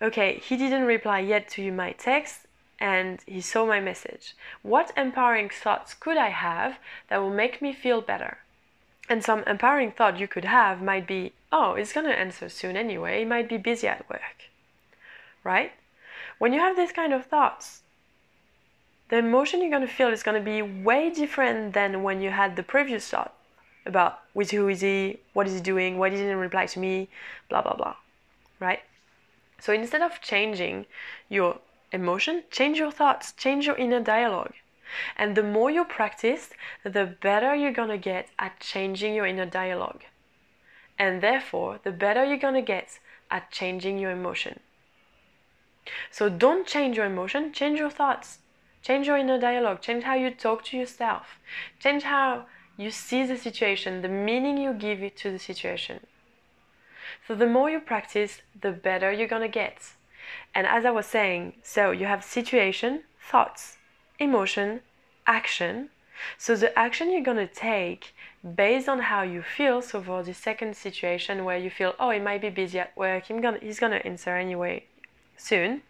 Okay, 0.01 0.39
he 0.39 0.57
didn't 0.57 0.85
reply 0.85 1.19
yet 1.19 1.47
to 1.49 1.71
my 1.71 1.91
text 1.91 2.47
and 2.79 3.19
he 3.27 3.41
saw 3.41 3.63
my 3.67 3.79
message. 3.79 4.35
What 4.63 4.91
empowering 4.97 5.49
thoughts 5.49 5.93
could 5.93 6.17
I 6.17 6.29
have 6.29 6.79
that 7.09 7.17
will 7.17 7.29
make 7.43 7.61
me 7.61 7.73
feel 7.73 8.01
better? 8.01 8.39
And 9.07 9.23
some 9.23 9.43
empowering 9.43 9.91
thought 9.91 10.19
you 10.19 10.27
could 10.27 10.45
have 10.45 10.81
might 10.81 11.05
be, 11.05 11.33
oh, 11.51 11.75
he's 11.75 11.93
gonna 11.93 12.09
answer 12.09 12.49
soon 12.49 12.75
anyway, 12.75 13.19
he 13.19 13.25
might 13.25 13.49
be 13.49 13.57
busy 13.57 13.87
at 13.87 14.09
work. 14.09 14.49
Right? 15.43 15.73
When 16.39 16.53
you 16.53 16.59
have 16.59 16.75
this 16.75 16.91
kind 16.91 17.13
of 17.13 17.27
thoughts, 17.27 17.81
the 19.09 19.17
emotion 19.17 19.61
you're 19.61 19.71
gonna 19.71 19.87
feel 19.87 20.09
is 20.09 20.23
gonna 20.23 20.39
be 20.39 20.61
way 20.61 21.09
different 21.09 21.73
than 21.73 22.03
when 22.03 22.21
you 22.21 22.29
had 22.29 22.55
the 22.55 22.63
previous 22.63 23.09
thought 23.09 23.33
about 23.85 24.19
with 24.33 24.51
who 24.51 24.67
is 24.69 24.81
he, 24.81 25.19
what 25.33 25.47
is 25.47 25.53
he 25.53 25.59
doing, 25.59 25.97
why 25.97 26.09
didn't 26.09 26.27
he 26.27 26.33
reply 26.33 26.65
to 26.67 26.79
me, 26.79 27.09
blah 27.49 27.61
blah 27.61 27.75
blah. 27.75 27.95
Right? 28.59 28.81
So 29.59 29.73
instead 29.73 30.01
of 30.01 30.21
changing 30.21 30.85
your 31.27 31.59
emotion, 31.91 32.43
change 32.51 32.77
your 32.77 32.91
thoughts, 32.91 33.31
change 33.33 33.65
your 33.65 33.75
inner 33.75 33.99
dialogue. 33.99 34.53
And 35.17 35.35
the 35.35 35.43
more 35.43 35.69
you 35.69 35.85
practice, 35.85 36.51
the 36.83 37.05
better 37.05 37.55
you're 37.55 37.73
gonna 37.73 37.97
get 37.97 38.29
at 38.37 38.59
changing 38.59 39.13
your 39.15 39.25
inner 39.25 39.45
dialogue. 39.45 40.03
And 40.97 41.21
therefore, 41.21 41.79
the 41.83 41.91
better 41.91 42.23
you're 42.25 42.37
gonna 42.37 42.61
get 42.61 42.99
at 43.31 43.51
changing 43.51 43.97
your 43.97 44.11
emotion. 44.11 44.59
So 46.11 46.29
don't 46.29 46.67
change 46.67 46.97
your 46.97 47.05
emotion, 47.05 47.53
change 47.53 47.79
your 47.79 47.89
thoughts. 47.89 48.39
Change 48.81 49.07
your 49.07 49.17
inner 49.17 49.39
dialogue, 49.39 49.81
change 49.81 50.03
how 50.03 50.15
you 50.15 50.31
talk 50.31 50.63
to 50.65 50.77
yourself, 50.77 51.39
change 51.79 52.03
how 52.03 52.45
you 52.77 52.91
see 52.91 53.25
the 53.25 53.37
situation, 53.37 54.01
the 54.01 54.07
meaning 54.07 54.57
you 54.57 54.73
give 54.73 55.03
it 55.03 55.17
to 55.17 55.31
the 55.31 55.39
situation. 55.39 55.99
So 57.27 57.35
the 57.35 57.45
more 57.45 57.69
you 57.69 57.79
practice, 57.79 58.41
the 58.59 58.71
better 58.71 59.11
you're 59.11 59.27
gonna 59.27 59.49
get. 59.49 59.93
And 60.55 60.65
as 60.65 60.85
I 60.85 60.91
was 60.91 61.05
saying, 61.05 61.53
so 61.61 61.91
you 61.91 62.05
have 62.05 62.23
situation, 62.23 63.03
thoughts, 63.19 63.77
emotion, 64.17 64.81
action. 65.27 65.89
So 66.37 66.55
the 66.55 66.77
action 66.77 67.11
you're 67.11 67.23
gonna 67.23 67.47
take 67.47 68.13
based 68.55 68.87
on 68.87 68.99
how 68.99 69.23
you 69.23 69.41
feel. 69.41 69.81
So 69.81 70.01
for 70.01 70.23
the 70.23 70.33
second 70.33 70.77
situation 70.77 71.43
where 71.43 71.57
you 71.57 71.69
feel, 71.69 71.95
oh, 71.99 72.11
he 72.11 72.19
might 72.19 72.41
be 72.41 72.49
busy 72.49 72.79
at 72.79 72.95
work, 72.95 73.25
he's 73.25 73.79
gonna 73.79 73.97
answer 73.97 74.35
anyway 74.37 74.85
soon. 75.35 75.81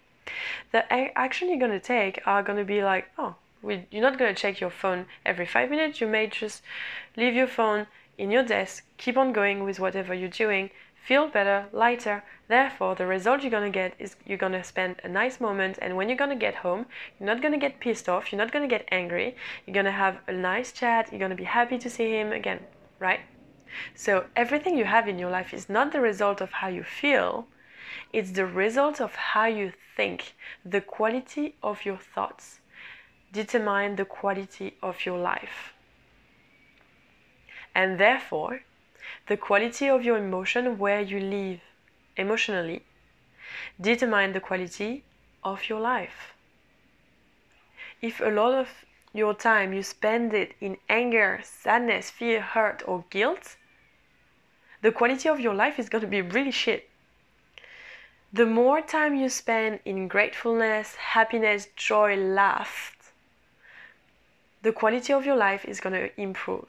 The 0.71 0.91
action 0.91 1.49
you're 1.49 1.59
gonna 1.59 1.79
take 1.79 2.21
are 2.25 2.43
gonna 2.43 2.63
be 2.63 2.83
like, 2.83 3.09
oh, 3.17 3.35
you're 3.63 4.01
not 4.01 4.17
gonna 4.17 4.33
check 4.33 4.59
your 4.59 4.69
phone 4.69 5.05
every 5.25 5.45
five 5.45 5.69
minutes. 5.69 5.99
You 5.99 6.07
may 6.07 6.27
just 6.27 6.63
leave 7.17 7.33
your 7.33 7.47
phone 7.47 7.87
in 8.17 8.31
your 8.31 8.43
desk, 8.43 8.85
keep 8.97 9.17
on 9.17 9.33
going 9.33 9.63
with 9.63 9.79
whatever 9.79 10.13
you're 10.13 10.29
doing, 10.29 10.69
feel 10.95 11.27
better, 11.27 11.67
lighter. 11.71 12.23
Therefore, 12.49 12.95
the 12.95 13.05
result 13.05 13.41
you're 13.41 13.51
gonna 13.51 13.69
get 13.69 13.93
is 13.97 14.15
you're 14.25 14.37
gonna 14.37 14.63
spend 14.63 14.97
a 15.03 15.07
nice 15.07 15.39
moment, 15.39 15.77
and 15.81 15.95
when 15.95 16.09
you're 16.09 16.17
gonna 16.17 16.35
get 16.35 16.55
home, 16.55 16.85
you're 17.19 17.27
not 17.27 17.41
gonna 17.41 17.57
get 17.57 17.79
pissed 17.79 18.09
off, 18.09 18.31
you're 18.31 18.37
not 18.37 18.51
gonna 18.51 18.67
get 18.67 18.87
angry, 18.91 19.35
you're 19.65 19.73
gonna 19.73 19.91
have 19.91 20.19
a 20.27 20.33
nice 20.33 20.71
chat, 20.71 21.11
you're 21.11 21.19
gonna 21.19 21.35
be 21.35 21.45
happy 21.45 21.77
to 21.77 21.89
see 21.89 22.11
him 22.11 22.31
again, 22.31 22.59
right? 22.99 23.21
So, 23.95 24.25
everything 24.35 24.77
you 24.77 24.85
have 24.85 25.07
in 25.07 25.19
your 25.19 25.29
life 25.29 25.53
is 25.53 25.69
not 25.69 25.91
the 25.91 26.01
result 26.01 26.41
of 26.41 26.51
how 26.51 26.67
you 26.67 26.83
feel, 26.83 27.47
it's 28.13 28.31
the 28.31 28.45
result 28.45 29.01
of 29.01 29.15
how 29.15 29.45
you 29.45 29.73
think, 29.95 30.33
the 30.65 30.81
quality 30.81 31.55
of 31.61 31.85
your 31.85 31.97
thoughts. 31.97 32.59
Determine 33.31 33.95
the 33.95 34.05
quality 34.05 34.75
of 34.81 35.05
your 35.05 35.17
life. 35.17 35.73
And 37.75 37.99
therefore, 37.99 38.61
the 39.27 39.37
quality 39.37 39.87
of 39.87 40.03
your 40.03 40.17
emotion 40.17 40.77
where 40.77 41.01
you 41.01 41.19
live 41.19 41.59
emotionally 42.17 42.83
determine 43.79 44.33
the 44.33 44.39
quality 44.39 45.03
of 45.43 45.69
your 45.69 45.79
life. 45.79 46.33
If 48.01 48.19
a 48.19 48.29
lot 48.29 48.53
of 48.53 48.69
your 49.13 49.33
time 49.33 49.73
you 49.73 49.83
spend 49.83 50.33
it 50.33 50.53
in 50.61 50.77
anger, 50.89 51.39
sadness, 51.43 52.09
fear, 52.09 52.41
hurt, 52.41 52.83
or 52.85 53.05
guilt, 53.09 53.57
the 54.81 54.91
quality 54.91 55.27
of 55.27 55.39
your 55.39 55.53
life 55.53 55.79
is 55.79 55.89
going 55.89 56.01
to 56.01 56.07
be 56.07 56.21
really 56.21 56.51
shit. 56.51 56.88
The 58.31 58.45
more 58.45 58.79
time 58.81 59.15
you 59.15 59.27
spend 59.27 59.79
in 59.85 60.07
gratefulness, 60.07 60.93
happiness, 60.95 61.67
joy, 61.75 62.15
laugh, 62.15 62.95
the 64.61 64.71
quality 64.71 65.11
of 65.13 65.25
your 65.25 65.35
life 65.35 65.65
is 65.65 65.79
going 65.79 65.95
to 65.95 66.21
improve 66.21 66.67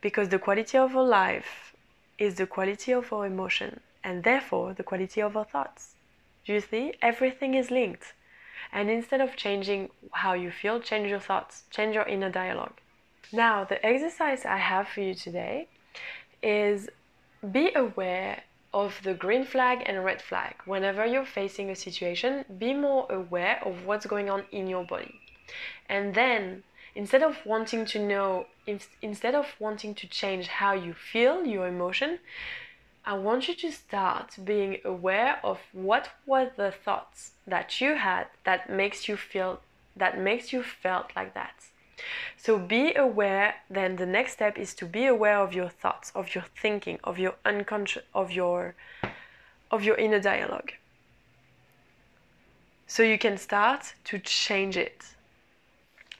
because 0.00 0.28
the 0.28 0.38
quality 0.38 0.78
of 0.78 0.96
our 0.96 1.02
life 1.02 1.74
is 2.16 2.36
the 2.36 2.46
quality 2.46 2.92
of 2.92 3.12
our 3.12 3.26
emotion 3.26 3.80
and 4.04 4.22
therefore 4.22 4.72
the 4.72 4.84
quality 4.84 5.20
of 5.20 5.36
our 5.36 5.44
thoughts. 5.44 5.94
Do 6.46 6.52
you 6.52 6.60
see? 6.60 6.94
Everything 7.02 7.54
is 7.54 7.72
linked. 7.72 8.12
And 8.72 8.88
instead 8.88 9.20
of 9.20 9.34
changing 9.34 9.90
how 10.12 10.34
you 10.34 10.52
feel, 10.52 10.78
change 10.78 11.10
your 11.10 11.18
thoughts, 11.18 11.64
change 11.70 11.96
your 11.96 12.04
inner 12.04 12.30
dialogue. 12.30 12.74
Now, 13.32 13.64
the 13.64 13.84
exercise 13.84 14.44
I 14.44 14.58
have 14.58 14.86
for 14.86 15.00
you 15.00 15.14
today 15.14 15.66
is 16.40 16.88
be 17.52 17.72
aware 17.74 18.44
of 18.72 19.00
the 19.02 19.14
green 19.14 19.44
flag 19.44 19.82
and 19.86 20.04
red 20.04 20.20
flag. 20.20 20.54
Whenever 20.64 21.06
you're 21.06 21.24
facing 21.24 21.70
a 21.70 21.76
situation, 21.76 22.44
be 22.58 22.74
more 22.74 23.06
aware 23.10 23.60
of 23.64 23.86
what's 23.86 24.06
going 24.06 24.28
on 24.28 24.44
in 24.52 24.66
your 24.66 24.84
body. 24.84 25.14
And 25.88 26.14
then 26.14 26.64
instead 26.98 27.22
of 27.22 27.36
wanting 27.46 27.86
to 27.86 27.98
know 27.98 28.46
instead 29.00 29.34
of 29.34 29.46
wanting 29.58 29.94
to 29.94 30.06
change 30.08 30.46
how 30.48 30.72
you 30.72 30.92
feel 30.92 31.46
your 31.46 31.66
emotion 31.68 32.18
i 33.04 33.14
want 33.14 33.46
you 33.48 33.54
to 33.54 33.70
start 33.70 34.36
being 34.44 34.78
aware 34.84 35.38
of 35.44 35.58
what 35.72 36.10
were 36.26 36.50
the 36.56 36.70
thoughts 36.84 37.32
that 37.46 37.80
you 37.80 37.94
had 37.94 38.26
that 38.44 38.68
makes 38.68 39.08
you 39.08 39.16
feel 39.16 39.60
that 39.96 40.18
makes 40.18 40.52
you 40.52 40.62
felt 40.62 41.06
like 41.14 41.32
that 41.34 41.54
so 42.36 42.58
be 42.58 42.94
aware 42.94 43.54
then 43.68 43.96
the 43.96 44.06
next 44.06 44.32
step 44.32 44.58
is 44.58 44.74
to 44.74 44.86
be 44.86 45.06
aware 45.06 45.38
of 45.38 45.52
your 45.52 45.68
thoughts 45.68 46.12
of 46.14 46.34
your 46.34 46.44
thinking 46.60 46.98
of 47.04 47.18
your 47.18 47.34
unconscious 47.44 48.02
of 48.14 48.30
your 48.30 48.74
of 49.70 49.84
your 49.84 49.96
inner 49.96 50.20
dialogue 50.20 50.72
so 52.86 53.02
you 53.02 53.18
can 53.18 53.36
start 53.36 53.94
to 54.04 54.18
change 54.18 54.76
it 54.76 55.14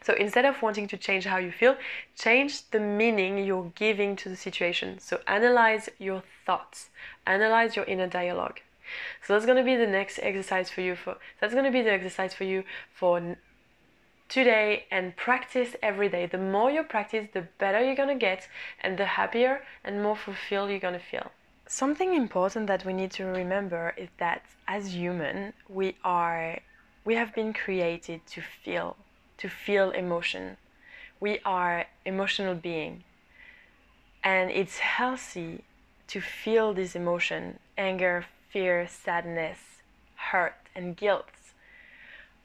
so 0.09 0.15
instead 0.15 0.47
of 0.47 0.63
wanting 0.63 0.89
to 0.89 0.97
change 0.97 1.27
how 1.27 1.37
you 1.37 1.53
feel, 1.53 1.77
change 2.17 2.71
the 2.71 2.81
meaning 2.81 3.45
you're 3.45 3.71
giving 3.75 4.17
to 4.17 4.31
the 4.31 4.37
situation. 4.37 4.99
So 5.01 5.21
analyze 5.27 5.91
your 5.99 6.23
thoughts, 6.47 6.89
analyze 7.27 7.77
your 7.77 7.85
inner 7.85 8.07
dialogue. 8.07 8.61
So 9.23 9.35
that's 9.35 9.45
going 9.45 9.59
to 9.59 9.65
be 9.65 9.77
the 9.77 9.87
next 9.87 10.19
exercise 10.23 10.71
for 10.71 10.81
you 10.81 10.97
for 10.97 11.19
that's 11.41 11.53
going 11.53 11.67
to 11.67 11.71
be 11.71 11.83
the 11.83 11.93
exercise 11.93 12.33
for 12.33 12.45
you 12.45 12.65
for 12.95 13.37
today 14.29 14.85
and 14.91 15.17
practice 15.17 15.75
every 15.83 16.09
day. 16.09 16.27
The 16.27 16.39
more 16.39 16.71
you 16.71 16.83
practice, 16.83 17.29
the 17.33 17.47
better 17.59 17.81
you're 17.83 17.97
to 18.07 18.15
get 18.15 18.49
and 18.81 18.99
the 18.99 19.07
happier 19.07 19.63
and 19.85 20.03
more 20.03 20.17
fulfilled 20.17 20.71
you're 20.71 20.81
to 20.81 20.99
feel. 20.99 21.33
Something 21.67 22.15
important 22.15 22.67
that 22.67 22.85
we 22.85 22.93
need 22.93 23.11
to 23.13 23.25
remember 23.25 23.95
is 23.97 24.09
that 24.19 24.43
as 24.67 24.95
human, 24.95 25.53
we 25.69 25.97
are 26.05 26.61
we 27.05 27.15
have 27.15 27.35
been 27.35 27.53
created 27.53 28.21
to 28.27 28.41
feel 28.41 28.97
to 29.39 29.49
feel 29.49 29.91
emotion. 29.91 30.57
We 31.21 31.41
are 31.45 31.87
emotional 32.05 32.55
being. 32.55 33.05
And 34.23 34.51
it's 34.51 34.79
healthy 34.79 35.65
to 36.09 36.21
feel 36.21 36.75
this 36.75 36.95
emotion 36.95 37.59
anger, 37.77 38.25
fear, 38.51 38.87
sadness, 38.89 39.59
hurt, 40.17 40.57
and 40.75 40.97
guilt. 40.97 41.38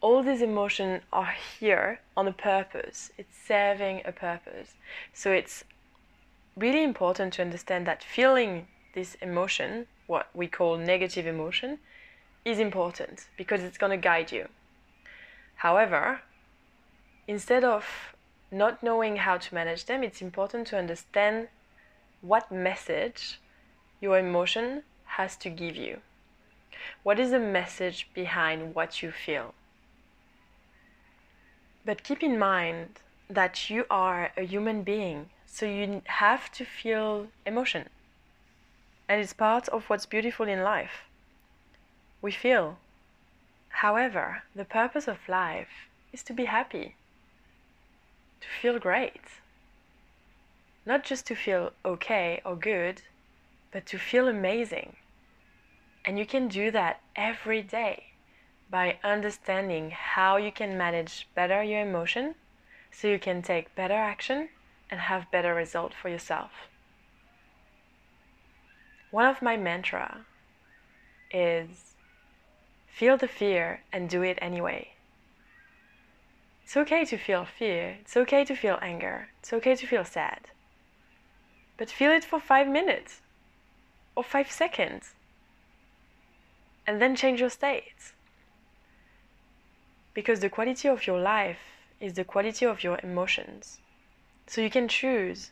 All 0.04 0.22
these 0.22 0.42
emotions 0.42 1.02
are 1.14 1.34
here 1.58 2.02
on 2.18 2.28
a 2.28 2.34
purpose, 2.34 3.12
it's 3.18 3.38
serving 3.38 4.02
a 4.04 4.12
purpose. 4.12 4.74
So 5.14 5.32
it's 5.32 5.64
really 6.58 6.84
important 6.84 7.32
to 7.36 7.42
understand 7.42 7.88
that 7.88 8.04
feeling 8.04 8.68
this 8.96 9.16
emotion, 9.22 9.88
what 10.08 10.28
we 10.34 10.48
call 10.50 10.78
negative 10.78 11.26
emotion, 11.26 11.80
is 12.44 12.60
important 12.60 13.28
because 13.38 13.64
it's 13.64 13.78
going 13.78 13.92
to 13.92 14.10
guide 14.10 14.34
you. 14.34 14.50
However, 15.56 16.20
instead 17.26 17.64
of 17.64 18.14
not 18.52 18.84
knowing 18.84 19.16
how 19.16 19.38
to 19.38 19.56
manage 19.56 19.86
them, 19.86 20.04
it's 20.04 20.22
important 20.22 20.68
to 20.68 20.78
understand 20.78 21.48
what 22.20 22.52
message 22.52 23.40
your 24.02 24.20
emotion 24.20 24.84
has 25.16 25.38
to 25.38 25.50
give 25.50 25.78
you. 25.78 26.02
What 27.04 27.20
is 27.20 27.32
the 27.32 27.40
message 27.40 28.10
behind 28.14 28.76
what 28.76 29.02
you 29.02 29.10
feel? 29.10 29.54
But 31.86 32.04
keep 32.04 32.24
in 32.24 32.40
mind 32.40 33.02
that 33.30 33.70
you 33.70 33.86
are 33.90 34.32
a 34.38 34.44
human 34.44 34.84
being, 34.84 35.30
so 35.46 35.66
you 35.66 36.02
have 36.06 36.50
to 36.54 36.64
feel 36.64 37.28
emotion. 37.46 37.90
And 39.10 39.22
it's 39.22 39.34
part 39.34 39.68
of 39.68 39.90
what's 39.90 40.06
beautiful 40.06 40.48
in 40.48 40.64
life. 40.64 41.04
We 42.22 42.32
feel. 42.32 42.78
However, 43.70 44.44
the 44.56 44.64
purpose 44.64 45.10
of 45.10 45.28
life 45.28 45.90
is 46.14 46.24
to 46.24 46.34
be 46.34 46.46
happy, 46.46 46.96
to 48.40 48.48
feel 48.62 48.80
great. 48.80 49.42
Not 50.86 51.04
just 51.04 51.28
to 51.28 51.36
feel 51.36 51.74
okay 51.84 52.42
or 52.46 52.56
good, 52.56 53.02
but 53.72 53.86
to 53.88 53.98
feel 53.98 54.28
amazing. 54.30 54.96
And 56.06 56.18
you 56.18 56.26
can 56.26 56.48
do 56.48 56.72
that 56.72 57.02
every 57.16 57.62
day 57.62 58.13
by 58.74 58.98
understanding 59.04 59.92
how 59.92 60.36
you 60.36 60.52
can 60.52 60.76
manage 60.76 61.28
better 61.36 61.62
your 61.62 61.82
emotion 61.82 62.34
so 62.92 63.08
you 63.08 63.20
can 63.20 63.40
take 63.40 63.76
better 63.76 63.94
action 63.94 64.50
and 64.90 65.00
have 65.00 65.30
better 65.30 65.54
result 65.54 65.94
for 65.94 66.10
yourself. 66.10 66.50
One 69.12 69.28
of 69.28 69.44
my 69.44 69.58
mantra 69.58 70.26
is 71.32 71.94
feel 72.88 73.16
the 73.16 73.28
fear 73.28 73.82
and 73.92 74.10
do 74.10 74.24
it 74.24 74.40
anyway. 74.42 74.94
It's 76.64 76.76
okay 76.76 77.06
to 77.06 77.16
feel 77.16 77.46
fear, 77.46 77.98
it's 78.02 78.18
okay 78.18 78.44
to 78.44 78.56
feel 78.56 78.80
anger, 78.82 79.28
it's 79.40 79.54
okay 79.54 79.76
to 79.76 79.86
feel 79.86 80.04
sad. 80.04 80.50
But 81.78 81.92
feel 81.92 82.12
it 82.12 82.26
for 82.26 82.40
5 82.40 82.68
minutes 82.68 83.22
or 84.16 84.24
5 84.24 84.50
seconds 84.50 85.14
and 86.88 87.00
then 87.00 87.16
change 87.16 87.40
your 87.40 87.52
state. 87.52 88.14
Because 90.14 90.40
the 90.40 90.50
quality 90.50 90.88
of 90.88 91.08
your 91.08 91.20
life 91.20 91.60
is 92.00 92.14
the 92.14 92.24
quality 92.24 92.66
of 92.66 92.84
your 92.84 93.00
emotions. 93.02 93.80
So 94.48 94.62
you 94.62 94.70
can 94.70 94.88
choose 94.88 95.52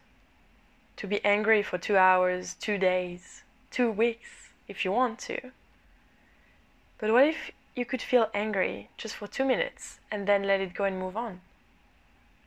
to 0.97 1.07
be 1.07 1.23
angry 1.25 1.63
for 1.63 1.77
two 1.77 1.97
hours, 1.97 2.55
two 2.55 2.77
days, 2.77 3.43
two 3.71 3.89
weeks 3.89 4.49
if 4.67 4.85
you 4.85 4.91
want 4.91 5.19
to. 5.19 5.51
But 6.99 7.11
what 7.11 7.25
if 7.25 7.51
you 7.75 7.85
could 7.85 8.01
feel 8.01 8.29
angry 8.33 8.89
just 8.97 9.15
for 9.15 9.27
two 9.27 9.45
minutes 9.45 9.99
and 10.11 10.27
then 10.27 10.43
let 10.43 10.61
it 10.61 10.73
go 10.73 10.83
and 10.83 10.99
move 10.99 11.17
on? 11.17 11.41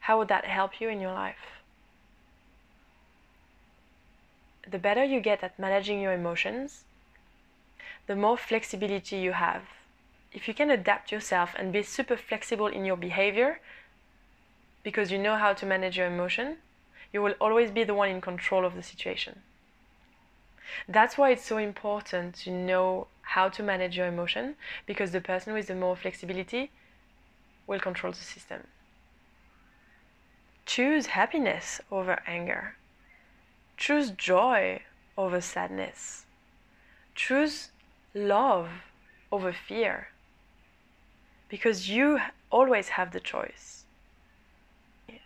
How 0.01 0.19
would 0.19 0.29
that 0.29 0.45
help 0.45 0.81
you 0.81 0.89
in 0.89 1.01
your 1.01 1.13
life? 1.13 1.63
The 4.71 4.79
better 4.79 5.03
you 5.03 5.21
get 5.21 5.43
at 5.43 5.59
managing 5.59 6.01
your 6.01 6.13
emotions, 6.13 6.85
the 8.07 8.17
more 8.17 8.37
flexibility 8.37 9.17
you 9.17 9.33
have. 9.33 9.63
If 10.35 10.49
you 10.49 10.53
can 10.53 10.69
adapt 10.69 11.13
yourself 11.13 11.55
and 11.57 11.73
be 11.73 11.85
super 11.85 12.17
flexible 12.17 12.67
in 12.67 12.85
your 12.85 12.97
behavior 12.97 13.61
because 14.83 15.13
you 15.13 15.19
know 15.19 15.37
how 15.37 15.53
to 15.55 15.65
manage 15.65 15.97
your 15.97 16.09
emotion, 16.09 16.57
you 17.13 17.23
will 17.23 17.37
always 17.41 17.71
be 17.71 17.85
the 17.85 17.95
one 17.95 18.09
in 18.09 18.21
control 18.21 18.65
of 18.65 18.75
the 18.75 18.83
situation. 18.83 19.43
That's 20.89 21.17
why 21.17 21.31
it's 21.31 21.45
so 21.45 21.57
important 21.59 22.35
to 22.43 22.51
know 22.51 23.07
how 23.23 23.49
to 23.49 23.63
manage 23.63 23.97
your 23.97 24.09
emotion 24.09 24.57
because 24.87 25.13
the 25.13 25.21
person 25.21 25.55
with 25.55 25.69
the 25.69 25.75
more 25.77 25.95
flexibility 25.95 26.73
will 27.69 27.79
control 27.79 28.13
the 28.13 28.19
system. 28.19 28.67
Choose 30.67 31.07
happiness 31.07 31.81
over 31.93 32.21
anger. 32.27 32.75
Choose 33.77 34.11
joy 34.11 34.83
over 35.17 35.41
sadness. 35.41 36.27
Choose 37.15 37.71
love 38.15 38.69
over 39.31 39.53
fear 39.53 40.09
because 41.55 41.89
you 41.89 42.19
always 42.51 42.89
have 42.97 43.13
the 43.13 43.21
choice 43.21 43.85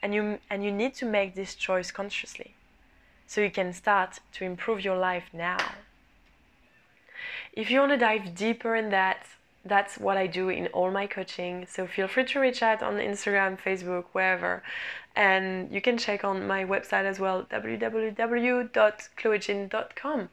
and 0.03 0.15
you 0.17 0.39
and 0.51 0.59
you 0.65 0.73
need 0.83 0.93
to 1.01 1.07
make 1.07 1.35
this 1.35 1.55
choice 1.55 1.91
consciously 1.91 2.51
so 3.27 3.41
you 3.41 3.53
can 3.61 3.73
start 3.73 4.11
to 4.37 4.45
improve 4.45 4.81
your 4.89 4.99
life 5.11 5.29
now 5.33 5.63
if 7.55 7.71
you 7.71 7.81
want 7.81 7.93
to 7.93 7.97
dive 7.97 8.35
deeper 8.35 8.77
in 8.77 8.91
that 8.91 9.27
that's 9.65 9.97
what 9.99 10.17
I 10.17 10.27
do 10.27 10.49
in 10.49 10.67
all 10.69 10.91
my 10.91 11.07
coaching. 11.07 11.67
So 11.69 11.87
feel 11.87 12.09
free 12.09 12.25
to 12.27 12.41
reach 12.41 12.63
out 12.63 12.83
on 12.83 12.95
Instagram, 12.95 13.61
Facebook, 13.61 14.05
wherever. 14.13 14.63
And 15.15 15.71
you 15.71 15.83
can 15.83 15.99
check 15.99 16.25
on 16.25 16.47
my 16.47 16.65
website 16.65 17.05
as 17.05 17.21
well, 17.21 17.45
www.chloejin.com. 17.51 20.29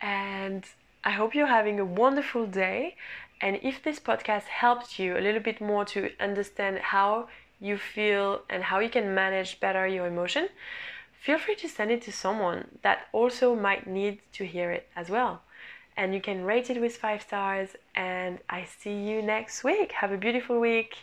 And 0.00 0.64
I 1.02 1.10
hope 1.12 1.34
you're 1.34 1.46
having 1.46 1.80
a 1.80 1.84
wonderful 1.84 2.46
day. 2.46 2.96
And 3.40 3.58
if 3.62 3.82
this 3.82 3.98
podcast 3.98 4.44
helped 4.44 4.98
you 4.98 5.16
a 5.16 5.20
little 5.20 5.40
bit 5.40 5.60
more 5.60 5.84
to 5.86 6.10
understand 6.20 6.78
how 6.78 7.28
you 7.58 7.78
feel 7.78 8.42
and 8.50 8.64
how 8.64 8.80
you 8.80 8.90
can 8.90 9.14
manage 9.14 9.60
better 9.60 9.86
your 9.86 10.06
emotion, 10.06 10.48
feel 11.12 11.38
free 11.38 11.56
to 11.56 11.68
send 11.68 11.90
it 11.90 12.02
to 12.02 12.12
someone 12.12 12.78
that 12.82 13.06
also 13.12 13.54
might 13.54 13.86
need 13.86 14.18
to 14.32 14.44
hear 14.44 14.70
it 14.70 14.88
as 14.94 15.08
well. 15.08 15.42
And 15.96 16.14
you 16.14 16.20
can 16.20 16.44
rate 16.44 16.68
it 16.70 16.80
with 16.80 16.96
five 16.96 17.22
stars. 17.22 17.70
And 17.94 18.38
I 18.48 18.64
see 18.64 18.94
you 18.94 19.22
next 19.22 19.64
week. 19.64 19.92
Have 19.92 20.12
a 20.12 20.18
beautiful 20.18 20.60
week. 20.60 20.96